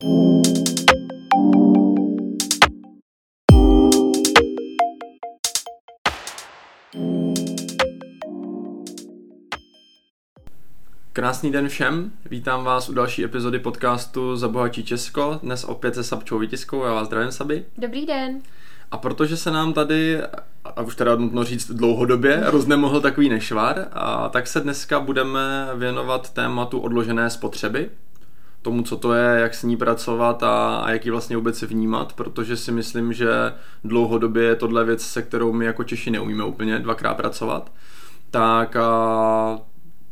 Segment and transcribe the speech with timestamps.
[0.00, 0.12] Krásný
[11.52, 16.84] den všem, vítám vás u další epizody podcastu Zabohatí Česko, dnes opět se Sabčou Vytiskou,
[16.84, 17.64] já vás zdravím Saby.
[17.78, 18.40] Dobrý den.
[18.90, 20.22] A protože se nám tady,
[20.64, 26.32] a už teda nutno říct dlouhodobě, roznemohl takový nešvar, a tak se dneska budeme věnovat
[26.32, 27.90] tématu odložené spotřeby,
[28.62, 32.12] tomu, co to je, jak s ní pracovat a, a jak ji vlastně vůbec vnímat,
[32.12, 33.28] protože si myslím, že
[33.84, 37.72] dlouhodobě je tohle věc, se kterou my jako Češi neumíme úplně dvakrát pracovat.
[38.30, 39.58] Tak a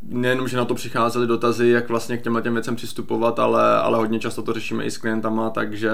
[0.03, 3.99] nejenom, že na to přicházely dotazy, jak vlastně k těmhle těm věcem přistupovat, ale, ale
[3.99, 5.91] hodně často to řešíme i s klientama, takže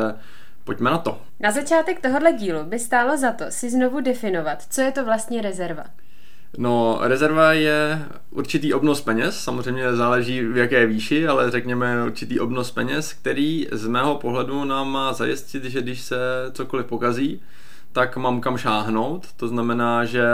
[0.64, 1.20] pojďme na to.
[1.40, 5.42] Na začátek tohohle dílu by stálo za to si znovu definovat, co je to vlastně
[5.42, 5.84] rezerva.
[6.58, 12.70] No, rezerva je určitý obnos peněz, samozřejmě záleží v jaké výši, ale řekněme určitý obnos
[12.70, 16.16] peněz, který z mého pohledu nám má zajistit, že když se
[16.52, 17.42] cokoliv pokazí,
[17.92, 19.32] tak mám kam šáhnout.
[19.36, 20.24] To znamená, že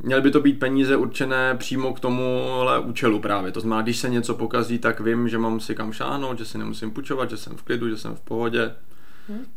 [0.00, 3.52] Měly by to být peníze určené přímo k tomuhle účelu právě.
[3.52, 6.58] To znamená, když se něco pokazí, tak vím, že mám si kam šáhnout, že si
[6.58, 8.74] nemusím půjčovat, že jsem v klidu, že jsem v pohodě.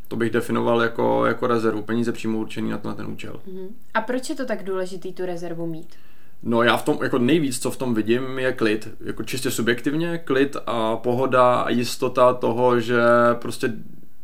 [0.08, 3.42] To bych definoval jako, jako rezervu, peníze přímo určený na ten účel.
[3.48, 3.76] Hmm.
[3.94, 5.96] A proč je to tak důležitý tu rezervu mít?
[6.44, 8.90] No já v tom, jako nejvíc, co v tom vidím, je klid.
[9.06, 13.02] Jako čistě subjektivně, klid a pohoda a jistota toho, že
[13.34, 13.74] prostě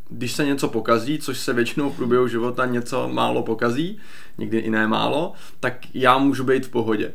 [0.09, 3.97] když se něco pokazí, což se většinou v průběhu života něco málo pokazí,
[4.37, 7.13] někdy i ne málo, tak já můžu být v pohodě.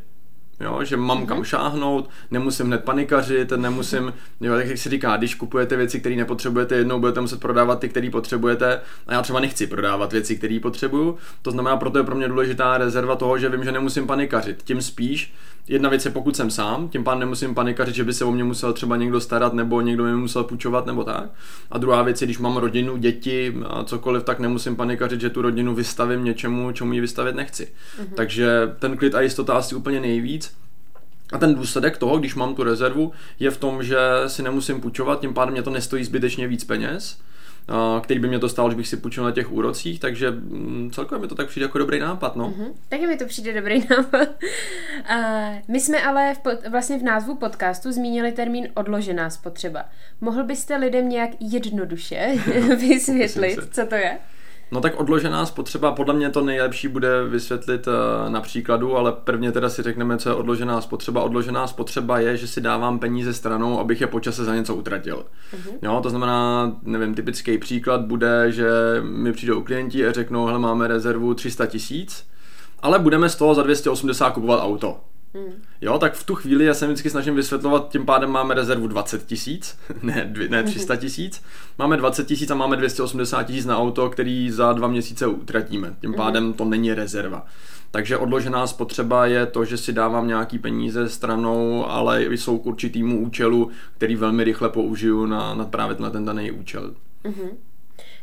[0.61, 1.45] Jo, že mám kam mhm.
[1.45, 6.75] šáhnout, nemusím hned panikařit, nemusím, jo, tak jak se říká, když kupujete věci, které nepotřebujete,
[6.75, 11.19] jednou budete muset prodávat ty, které potřebujete a já třeba nechci prodávat věci, které potřebuju,
[11.43, 14.83] to znamená, proto je pro mě důležitá rezerva toho, že vím, že nemusím panikařit, tím
[14.83, 15.33] spíš,
[15.69, 18.45] jedna věc je, pokud jsem sám, tím pádem nemusím panikařit, že by se o mě
[18.45, 21.31] musel třeba někdo starat nebo někdo mi musel půjčovat nebo tak.
[21.71, 25.43] A druhá věc je, když mám rodinu, děti a cokoliv, tak nemusím panikařit, že tu
[25.43, 27.65] rodinu vystavím něčemu, čemu ji vystavit nechci.
[27.65, 28.15] Mm-hmm.
[28.15, 30.48] Takže ten klid a jistota asi úplně nejvíc.
[31.33, 35.21] A ten důsledek toho, když mám tu rezervu, je v tom, že si nemusím půjčovat,
[35.21, 37.19] tím pádem mě to nestojí zbytečně víc peněz
[38.03, 41.23] který by mě to stalo, že bych si půjčil na těch úrocích, takže mm, celkově
[41.23, 42.51] mi to tak přijde jako dobrý nápad, no.
[42.51, 42.73] Mm-hmm.
[42.89, 44.29] Taky mi to přijde dobrý nápad.
[45.11, 49.85] Uh, my jsme ale v pod, vlastně v názvu podcastu zmínili termín odložená spotřeba.
[50.21, 52.35] Mohl byste lidem nějak jednoduše
[52.77, 54.19] vysvětlit, co to je?
[54.71, 57.93] No tak odložená spotřeba, podle mě to nejlepší bude vysvětlit uh,
[58.33, 61.23] na příkladu, ale prvně teda si řekneme, co je odložená spotřeba.
[61.23, 65.17] Odložená spotřeba je, že si dávám peníze stranou, abych je po čase za něco utratil.
[65.17, 65.73] Uh-huh.
[65.83, 68.71] Jo, to znamená, nevím, typický příklad bude, že
[69.03, 72.27] mi přijdou klienti a řeknou, hele, máme rezervu 300 tisíc,
[72.83, 74.97] ale budeme z toho za 280 kupovat auto.
[75.35, 75.63] Hmm.
[75.81, 79.27] Jo, tak v tu chvíli já se vždycky snažím vysvětlovat, tím pádem máme rezervu 20
[79.27, 81.43] tisíc, ne, ne 300 tisíc,
[81.79, 85.97] máme 20 tisíc a máme 280 tisíc na auto, který za dva měsíce utratíme.
[86.01, 86.17] Tím hmm.
[86.17, 87.47] pádem to není rezerva.
[87.91, 93.21] Takže odložená spotřeba je to, že si dávám nějaký peníze stranou, ale jsou k určitýmu
[93.21, 96.95] účelu, který velmi rychle použiju na, na právě na ten daný účel.
[97.25, 97.51] Mm-hmm.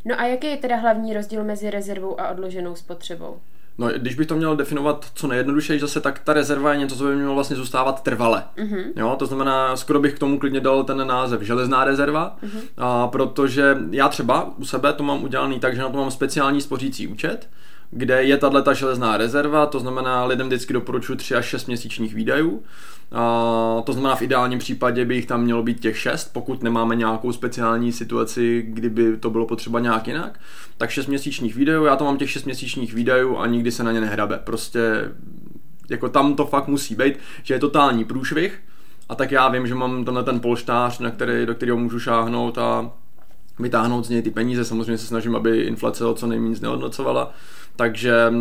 [0.06, 3.40] No a jaký je teda hlavní rozdíl mezi rezervou a odloženou spotřebou?
[3.78, 7.04] No, když bych to měl definovat co nejjednodušeji zase, tak ta rezerva je něco, co
[7.04, 8.44] by mělo vlastně zůstávat trvale.
[8.58, 8.84] Mm-hmm.
[8.96, 12.62] Jo, to znamená, skoro bych k tomu klidně dal ten název železná rezerva, mm-hmm.
[12.78, 16.62] a, protože já třeba u sebe to mám udělaný tak, že na to mám speciální
[16.62, 17.50] spořící účet,
[17.92, 22.64] kde je tato železná rezerva, to znamená lidem vždycky doporučuji 3 až 6 měsíčních výdajů.
[23.12, 26.96] A to znamená v ideálním případě by jich tam mělo být těch 6, pokud nemáme
[26.96, 30.40] nějakou speciální situaci, kdyby to bylo potřeba nějak jinak.
[30.78, 33.92] Tak 6 měsíčních výdajů, já to mám těch 6 měsíčních výdajů a nikdy se na
[33.92, 34.40] ně nehrabe.
[34.44, 34.80] Prostě
[35.90, 38.60] jako tam to fakt musí být, že je totální průšvih
[39.10, 42.58] a tak já vím, že mám tenhle ten polštář, na který, do kterého můžu šáhnout
[42.58, 42.92] a
[43.60, 44.66] vytáhnout z něj ty peníze.
[44.66, 47.32] Samozřejmě se snažím, aby inflace ho co nejméně znehodnocovala.
[47.76, 48.34] Takže,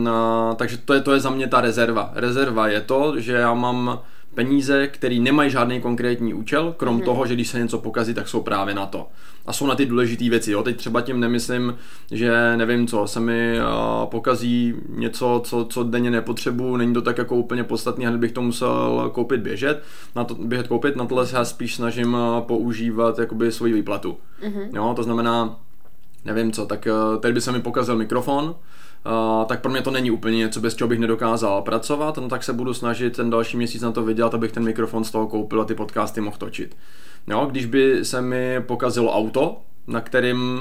[0.56, 2.10] takže to, je, to je za mě ta rezerva.
[2.14, 4.00] Rezerva je to, že já mám
[4.34, 7.04] peníze, které nemají žádný konkrétní účel, krom mm-hmm.
[7.04, 9.08] toho, že když se něco pokazí, tak jsou právě na to.
[9.46, 10.52] A jsou na ty důležité věci.
[10.52, 10.62] Jo?
[10.62, 11.74] Teď třeba tím nemyslím,
[12.10, 17.18] že nevím co, se mi uh, pokazí něco, co, co denně nepotřebuju, není to tak
[17.18, 19.82] jako úplně podstatný, hned bych to musel koupit běžet,
[20.16, 24.16] na to, běžet koupit, na tohle se já spíš snažím uh, používat jakoby svoji výplatu.
[24.42, 24.68] Mm-hmm.
[24.72, 24.92] Jo?
[24.96, 25.56] To znamená,
[26.24, 28.54] nevím co, tak uh, teď by se mi pokazil mikrofon,
[29.06, 32.44] Uh, tak pro mě to není úplně něco, bez čeho bych nedokázal pracovat, no tak
[32.44, 35.60] se budu snažit ten další měsíc na to vydělat, abych ten mikrofon z toho koupil
[35.60, 36.76] a ty podcasty mohl točit.
[37.26, 40.60] Jo, když by se mi pokazilo auto, na kterým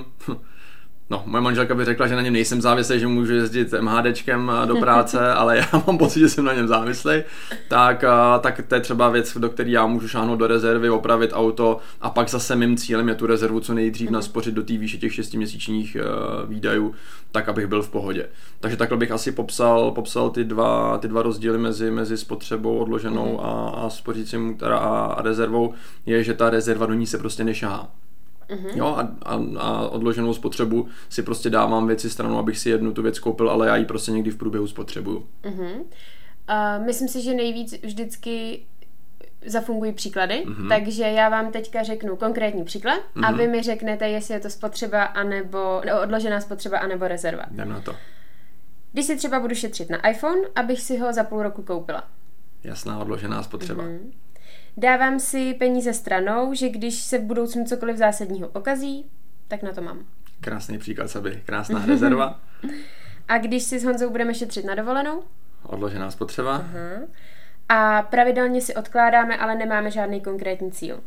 [1.10, 4.76] No, moje manželka by řekla, že na něm nejsem závislý, že můžu jezdit MHDčkem do
[4.76, 7.24] práce, ale já mám pocit, že jsem na něm závislý.
[7.68, 8.04] Tak,
[8.42, 12.10] tak to je třeba věc, do které já můžu šáhnout do rezervy, opravit auto a
[12.10, 14.14] pak zase mým cílem je tu rezervu co nejdřív mm-hmm.
[14.14, 16.96] naspořit do té výše těch 6 měsíčních uh, výdajů,
[17.32, 18.30] tak abych byl v pohodě.
[18.60, 23.38] Takže takhle bych asi popsal, popsal ty, dva, ty dva rozdíly mezi, mezi spotřebou odloženou
[23.38, 23.46] mm-hmm.
[23.46, 25.74] a, a spořícím a, a rezervou,
[26.06, 27.90] je, že ta rezerva do ní se prostě nešáhá.
[28.50, 28.78] Mm-hmm.
[28.78, 33.02] Jo, a, a, a odloženou spotřebu si prostě dávám věci stranou, abych si jednu tu
[33.02, 35.28] věc koupil, ale já ji prostě někdy v průběhu spotřebuju.
[35.44, 35.74] Mm-hmm.
[36.50, 38.66] Uh, myslím si, že nejvíc vždycky
[39.46, 40.70] zafungují příklady, mm-hmm.
[40.70, 43.26] takže já vám teďka řeknu konkrétní příklad mm-hmm.
[43.26, 43.40] a mhm.
[43.40, 47.44] vy mi řeknete, jestli je to spotřeba anebo, no, odložená spotřeba anebo rezerva.
[47.52, 47.96] Jdem na to.
[48.92, 52.04] Když si třeba budu šetřit na iPhone, abych si ho za půl roku koupila.
[52.64, 53.84] Jasná odložená spotřeba.
[53.84, 54.12] Mm-hmm.
[54.78, 59.06] Dávám si peníze stranou, že když se v budoucnu cokoliv zásadního pokazí,
[59.48, 60.06] tak na to mám.
[60.42, 61.42] Krásný příklad, Saby.
[61.46, 62.40] Krásná rezerva.
[63.28, 65.24] A když si s Honzou budeme šetřit na dovolenou?
[65.64, 66.60] Odložená spotřeba.
[66.60, 67.08] Uh-huh.
[67.70, 71.04] A pravidelně si odkládáme, ale nemáme žádný konkrétní cíl.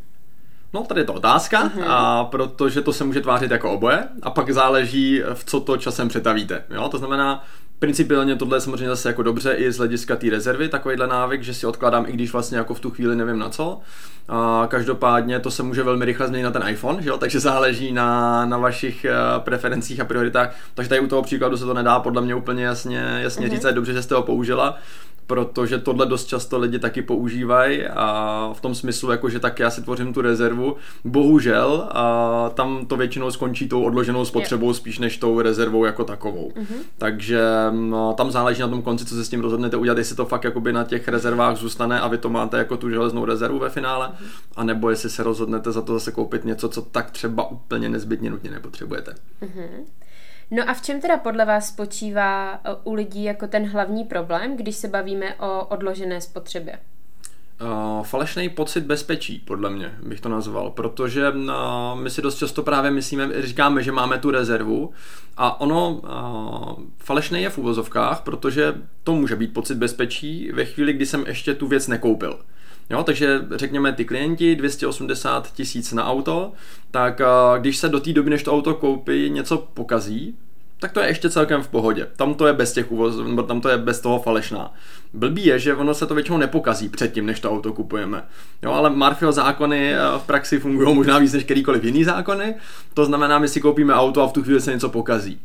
[0.73, 1.83] No, tady je to otázka, uh-huh.
[1.87, 6.07] a protože to se může tvářit jako oboje a pak záleží, v co to časem
[6.07, 6.63] přetavíte.
[6.69, 6.89] Jo?
[6.89, 7.43] To znamená,
[7.79, 11.53] Principiálně tohle je samozřejmě zase jako dobře i z hlediska té rezervy, takovýhle návyk, že
[11.53, 13.79] si odkládám, i když vlastně jako v tu chvíli nevím na co.
[14.27, 17.17] A každopádně to se může velmi rychle změnit na ten iPhone, že jo?
[17.17, 20.55] takže záleží na, na vašich uh, preferencích a prioritách.
[20.73, 23.51] Takže tady u toho příkladu se to nedá podle mě úplně jasně, jasně uh-huh.
[23.51, 24.77] říct, je dobře, že jste ho použila
[25.27, 29.69] protože tohle dost často lidi taky používají a v tom smyslu, jako že tak já
[29.69, 30.75] si tvořím tu rezervu.
[31.05, 36.51] Bohužel a tam to většinou skončí tou odloženou spotřebou spíš než tou rezervou jako takovou.
[36.55, 36.77] Mm-hmm.
[36.97, 37.41] Takže
[37.71, 40.43] no, tam záleží na tom konci, co se s tím rozhodnete udělat, jestli to fakt
[40.43, 44.07] jakoby na těch rezervách zůstane a vy to máte jako tu železnou rezervu ve finále,
[44.07, 44.27] mm-hmm.
[44.55, 48.51] anebo jestli se rozhodnete za to zase koupit něco, co tak třeba úplně nezbytně nutně
[48.51, 49.15] nepotřebujete.
[49.41, 50.06] Mm-hmm.
[50.51, 54.57] No a v čem teda podle vás spočívá e, u lidí jako ten hlavní problém,
[54.57, 56.79] když se bavíme o odložené spotřebě?
[57.61, 61.45] Uh, falešný pocit bezpečí, podle mě bych to nazval, protože uh,
[61.93, 64.93] my si dost často právě myslíme, říkáme, že máme tu rezervu
[65.37, 68.73] a ono uh, falešný je v úvozovkách, protože
[69.03, 72.39] to může být pocit bezpečí ve chvíli, kdy jsem ještě tu věc nekoupil.
[72.89, 76.51] Jo, takže řekněme ty klienti 280 tisíc na auto,
[76.91, 77.21] tak
[77.57, 80.35] když se do té doby, než to auto koupí, něco pokazí,
[80.79, 82.07] tak to je ještě celkem v pohodě.
[82.15, 84.73] Tam to je bez těch uvozů, tam to je bez toho falešná.
[85.13, 88.23] Blbý je, že ono se to většinou nepokazí předtím, než to auto kupujeme.
[88.63, 92.55] Jo, ale Marfil zákony v praxi fungují možná víc než kterýkoliv jiný zákony.
[92.93, 95.39] To znamená, my si koupíme auto a v tu chvíli se něco pokazí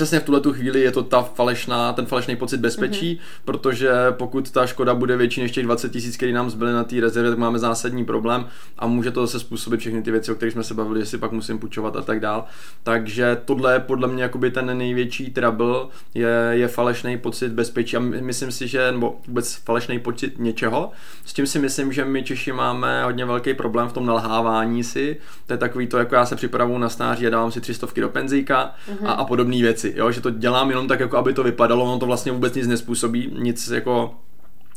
[0.00, 3.40] přesně v tuhle tu chvíli je to ta falešná, ten falešný pocit bezpečí, mm-hmm.
[3.44, 7.00] protože pokud ta škoda bude větší než těch 20 tisíc, které nám zbyly na té
[7.00, 8.46] rezervě, tak máme zásadní problém
[8.78, 11.18] a může to zase způsobit všechny ty věci, o kterých jsme se bavili, že si
[11.18, 12.44] pak musím půjčovat a tak dál.
[12.82, 15.76] Takže tohle je podle mě jakoby ten největší trouble,
[16.14, 20.90] je, je falešný pocit bezpečí a myslím si, že, nebo vůbec falešný pocit něčeho.
[21.24, 25.16] S tím si myslím, že my Češi máme hodně velký problém v tom nalhávání si.
[25.46, 28.08] To je takový to, jako já se připravu na stáří a dávám si 300 do
[28.08, 29.08] penzíka mm-hmm.
[29.08, 31.98] a, a podobné věci jo, že to dělám jenom tak, jako aby to vypadalo, ono
[31.98, 34.14] to vlastně vůbec nic nespůsobí, nic jako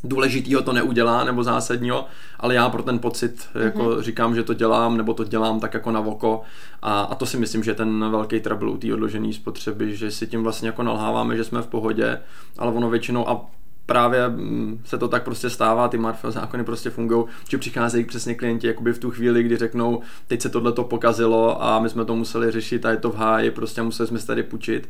[0.04, 2.06] důležitýho to neudělá nebo zásadního,
[2.40, 4.02] ale já pro ten pocit jako mm-hmm.
[4.02, 6.42] říkám, že to dělám nebo to dělám tak jako na voko
[6.82, 10.12] a, a to si myslím, že je ten velký trouble u té odložené spotřeby, že
[10.12, 12.20] si tím vlastně jako nalháváme, že jsme v pohodě,
[12.58, 13.46] ale ono většinou a
[13.86, 18.36] právě mm, se to tak prostě stává, ty Marfel zákony prostě fungují, že přicházejí přesně
[18.36, 22.06] klienti jakoby v tu chvíli, kdy řeknou, teď se tohle to pokazilo a my jsme
[22.06, 24.90] to museli řešit a je to v háji, prostě museli jsme se tady půjčit.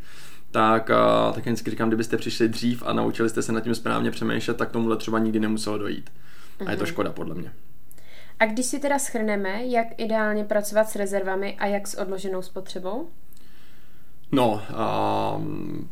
[0.51, 4.11] Tak, a, tak vždycky říkám, kdybyste přišli dřív a naučili jste se nad tím správně
[4.11, 6.09] přemýšlet, tak tomuhle třeba nikdy nemuselo dojít.
[6.65, 6.91] A je to mhm.
[6.91, 7.51] škoda podle mě.
[8.39, 13.09] A když si teda schrneme, jak ideálně pracovat s rezervami a jak s odloženou spotřebou?
[14.33, 15.41] No, a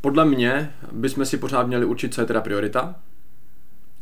[0.01, 2.95] podle mě bychom si pořád měli určit, co je teda priorita.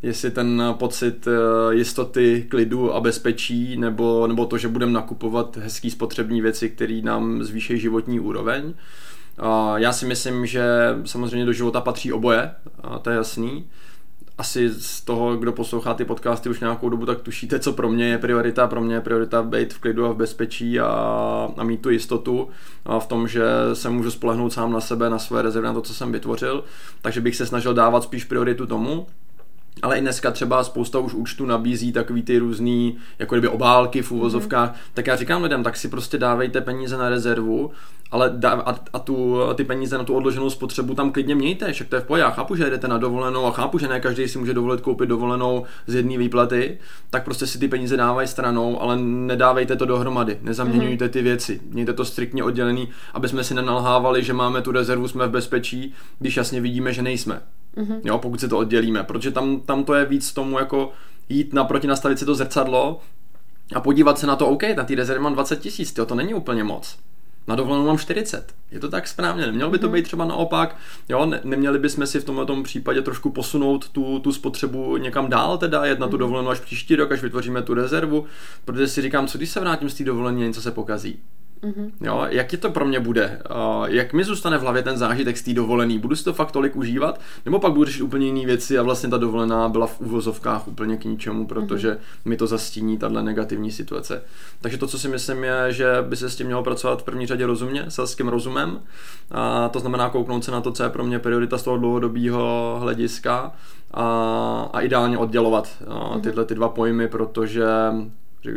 [0.01, 1.31] Jestli ten pocit e,
[1.75, 7.43] jistoty, klidu a bezpečí, nebo, nebo to, že budeme nakupovat hezký spotřební věci, které nám
[7.43, 8.73] zvýší životní úroveň.
[9.75, 10.63] Já si myslím, že
[11.05, 12.51] samozřejmě do života patří oboje,
[12.83, 13.65] a to je jasný
[14.39, 18.05] asi z toho, kdo poslouchá ty podcasty už nějakou dobu, tak tušíte, co pro mě
[18.05, 18.67] je priorita.
[18.67, 20.87] Pro mě je priorita být v klidu a v bezpečí a,
[21.57, 22.49] a mít tu jistotu
[22.85, 23.43] a v tom, že
[23.73, 26.63] se můžu spolehnout sám na sebe, na své rezervy, na to, co jsem vytvořil.
[27.01, 29.07] Takže bych se snažil dávat spíš prioritu tomu.
[29.81, 34.11] Ale i dneska třeba spousta už účtu nabízí takový ty různý, jako kdyby obálky v
[34.11, 34.91] úvozovkách, mm-hmm.
[34.93, 37.71] tak já říkám lidem, tak si prostě dávejte peníze na rezervu,
[38.11, 41.87] ale dá, a, a, tu, ty peníze na tu odloženou spotřebu tam klidně mějte, však
[41.87, 42.21] to je v pohodě.
[42.21, 45.09] Já chápu, že jdete na dovolenou a chápu, že ne každý si může dovolit koupit
[45.09, 46.77] dovolenou z jedné výplaty,
[47.09, 51.09] tak prostě si ty peníze dávají stranou, ale nedávejte to dohromady, nezaměňujte mm-hmm.
[51.09, 55.27] ty věci, mějte to striktně oddělený, aby jsme si nenalhávali, že máme tu rezervu, jsme
[55.27, 57.41] v bezpečí, když jasně vidíme, že nejsme.
[57.77, 58.01] Mm-hmm.
[58.03, 60.91] Jo, pokud se to oddělíme, protože tam, tam to je víc tomu jako
[61.29, 62.99] jít naproti, nastavit si to zrcadlo
[63.75, 66.63] a podívat se na to, OK, na té rezervě mám 20 tisíc, to není úplně
[66.63, 66.97] moc.
[67.49, 68.53] Na dovolenou mám 40.
[68.71, 69.45] Je to tak správně?
[69.45, 69.93] Nemělo by to mhm.
[69.93, 70.75] být třeba naopak?
[71.09, 75.57] Jo, ne, neměli bychom si v tomto případě trošku posunout tu, tu spotřebu někam dál,
[75.57, 76.19] teda jet na tu mhm.
[76.19, 78.25] dovolenou až příští rok, až vytvoříme tu rezervu,
[78.65, 81.19] protože si říkám, co když se vrátím z té dovolené, něco se pokazí.
[81.63, 81.91] Mm-hmm.
[82.01, 83.41] Jo, jaký to pro mě bude?
[83.49, 85.99] Uh, jak mi zůstane v hlavě ten zážitek z té dovolený?
[85.99, 87.19] Budu si to fakt tolik užívat?
[87.45, 90.97] Nebo pak budu řešit úplně jiné věci a vlastně ta dovolená byla v uvozovkách úplně
[90.97, 92.29] k ničemu, protože mm-hmm.
[92.29, 94.23] mi to zastíní tahle negativní situace.
[94.61, 97.25] Takže to, co si myslím, je, že by se s tím mělo pracovat v první
[97.25, 98.79] řadě rozumně, selským rozumem.
[99.31, 102.77] A to znamená kouknout se na to, co je pro mě priorita z toho dlouhodobého
[102.79, 103.51] hlediska
[103.91, 106.21] a, a ideálně oddělovat mm-hmm.
[106.21, 107.65] tyhle ty dva pojmy, protože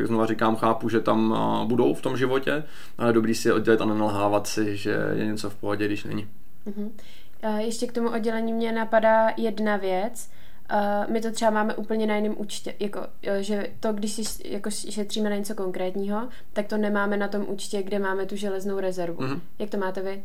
[0.04, 1.36] Znova říkám, chápu, že tam
[1.68, 2.64] budou v tom životě,
[2.98, 6.28] ale dobrý si je oddělit a nenalhávat si, že je něco v pohodě, když není.
[6.66, 6.90] Uh-huh.
[7.58, 10.30] Ještě k tomu oddělení mě napadá jedna věc.
[11.08, 13.00] my to třeba máme úplně na jiném účtě, jako,
[13.40, 17.82] že to, když si jako šetříme na něco konkrétního, tak to nemáme na tom účtě,
[17.82, 19.22] kde máme tu železnou rezervu.
[19.22, 19.40] Uh-huh.
[19.58, 20.22] Jak to máte vy?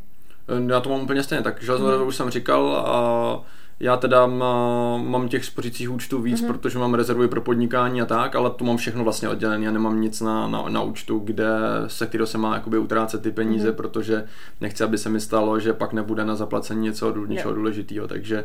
[0.70, 1.92] Já to mám úplně stejně, tak železnou uh-huh.
[1.92, 3.44] rezervu už jsem říkal a
[3.80, 6.48] já teda mám těch spořících účtů víc, mm-hmm.
[6.48, 9.66] protože mám rezervy pro podnikání a tak, ale to mám všechno vlastně oddělené.
[9.66, 11.48] Já nemám nic na, na, na účtu, kde
[11.88, 13.76] se kterého se má jakoby utrácet ty peníze, mm-hmm.
[13.76, 14.26] protože
[14.62, 18.08] nechci, aby se mi stalo, že pak nebude na zaplacení něco, něčeho důležitého.
[18.08, 18.44] Takže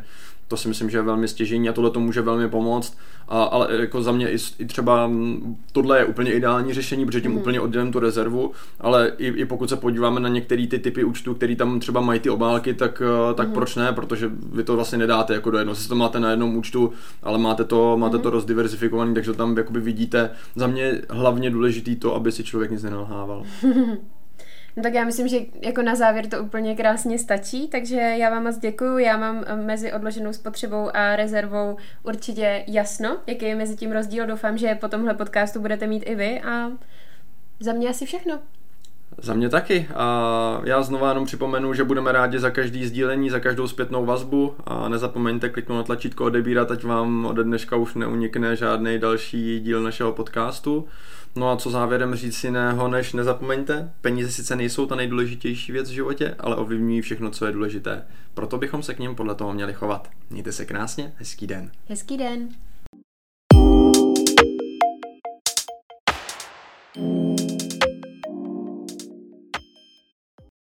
[0.52, 2.98] to si myslím, že je velmi stěžení a tohle to může velmi pomoct.
[3.28, 5.10] A, ale jako za mě i, i třeba
[5.72, 7.36] tohle je úplně ideální řešení, protože tím mm.
[7.36, 11.34] úplně oddělím tu rezervu, ale i, i pokud se podíváme na některé ty typy účtů,
[11.34, 13.54] které tam třeba mají ty obálky, tak, eh, tak mm.
[13.54, 15.76] proč ne, protože vy to vlastně nedáte jako do jednoho.
[15.76, 18.22] Si to máte na jednom účtu, ale máte to, máte mm.
[18.22, 20.30] to rozdiversifikovaný, takže tam jakoby vidíte.
[20.56, 23.44] Za mě hlavně důležitý to, aby si člověk nic nenalhával.
[24.76, 28.42] No tak já myslím, že jako na závěr to úplně krásně stačí, takže já vám
[28.42, 28.98] moc děkuju.
[28.98, 34.26] Já mám eh, mezi odloženou spotřebou a rezervou určitě jasno, jaký je mezi tím rozdíl.
[34.26, 36.70] Doufám, že po tomhle podcastu budete mít i vy a
[37.60, 38.38] za mě asi všechno.
[39.18, 39.88] Za mě taky.
[39.94, 44.54] A já znova jenom připomenu, že budeme rádi za každý sdílení, za každou zpětnou vazbu
[44.64, 49.82] a nezapomeňte kliknout na tlačítko odebírat, ať vám ode dneška už neunikne žádný další díl
[49.82, 50.86] našeho podcastu.
[51.36, 55.92] No a co závěrem říct jiného, než nezapomeňte, peníze sice nejsou ta nejdůležitější věc v
[55.92, 58.04] životě, ale ovlivňují všechno, co je důležité.
[58.34, 60.10] Proto bychom se k ním podle toho měli chovat.
[60.30, 61.70] Mějte se krásně, hezký den.
[61.88, 62.48] Hezký den.